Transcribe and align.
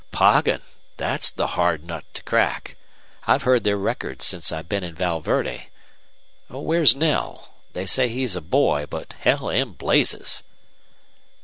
"Poggin 0.11 0.63
that's 0.97 1.29
the 1.29 1.45
hard 1.45 1.83
nut 1.85 2.03
to 2.15 2.23
crack! 2.23 2.75
I've 3.27 3.43
heard 3.43 3.63
their 3.63 3.77
records 3.77 4.25
since 4.25 4.51
I've 4.51 4.67
been 4.67 4.83
in 4.83 4.95
Val 4.95 5.19
Verde. 5.21 5.67
Where's 6.49 6.95
Knell? 6.95 7.53
They 7.73 7.85
say 7.85 8.09
he's 8.09 8.35
a 8.35 8.41
boy, 8.41 8.87
but 8.89 9.13
hell 9.19 9.49
and 9.51 9.77
blazes!" 9.77 10.41